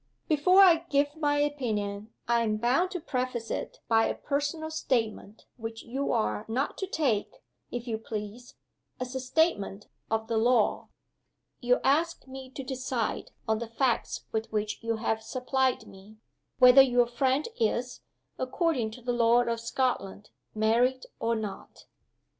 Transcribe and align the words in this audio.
"Before 0.27 0.61
I 0.61 0.87
give 0.89 1.15
my 1.15 1.37
opinion 1.37 2.11
I 2.27 2.41
am 2.41 2.57
bound 2.57 2.89
to 2.89 2.99
preface 2.99 3.51
it 3.51 3.81
by 3.87 4.05
a 4.07 4.15
personal 4.15 4.71
statement 4.71 5.45
which 5.57 5.83
you 5.83 6.11
are 6.11 6.43
not 6.47 6.75
to 6.79 6.87
take, 6.87 7.29
if 7.69 7.87
you 7.87 7.99
please, 7.99 8.55
as 8.99 9.13
a 9.13 9.19
statement 9.19 9.89
of 10.09 10.25
the 10.27 10.39
law. 10.39 10.87
You 11.59 11.79
ask 11.83 12.27
me 12.27 12.49
to 12.49 12.63
decide 12.63 13.29
on 13.47 13.59
the 13.59 13.67
facts 13.69 14.25
with 14.31 14.51
which 14.51 14.81
you 14.81 14.95
have 14.95 15.21
supplied 15.21 15.85
me 15.85 16.17
whether 16.57 16.81
your 16.81 17.05
friend 17.05 17.47
is, 17.59 18.01
according 18.39 18.89
to 18.97 19.03
the 19.03 19.13
law 19.13 19.43
of 19.43 19.59
Scotland, 19.59 20.31
married 20.55 21.05
or 21.19 21.35
not?" 21.35 21.85